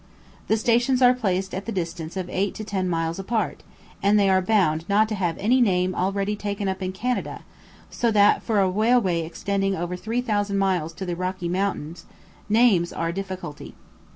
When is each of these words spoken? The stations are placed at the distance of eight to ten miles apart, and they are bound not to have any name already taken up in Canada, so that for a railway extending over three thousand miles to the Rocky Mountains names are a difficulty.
The 0.47 0.57
stations 0.57 0.99
are 1.03 1.13
placed 1.13 1.53
at 1.53 1.67
the 1.67 1.71
distance 1.71 2.17
of 2.17 2.27
eight 2.27 2.55
to 2.55 2.63
ten 2.63 2.89
miles 2.89 3.19
apart, 3.19 3.61
and 4.01 4.17
they 4.17 4.31
are 4.31 4.41
bound 4.41 4.83
not 4.89 5.07
to 5.09 5.13
have 5.13 5.37
any 5.37 5.61
name 5.61 5.93
already 5.93 6.35
taken 6.35 6.67
up 6.67 6.81
in 6.81 6.91
Canada, 6.91 7.43
so 7.91 8.09
that 8.09 8.41
for 8.41 8.59
a 8.61 8.67
railway 8.67 9.21
extending 9.21 9.75
over 9.75 9.95
three 9.95 10.21
thousand 10.21 10.57
miles 10.57 10.91
to 10.93 11.05
the 11.05 11.15
Rocky 11.15 11.49
Mountains 11.49 12.07
names 12.49 12.91
are 12.91 13.09
a 13.09 13.13
difficulty. 13.13 13.75